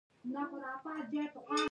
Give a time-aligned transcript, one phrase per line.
[0.23, 1.19] زما نوم احمد دی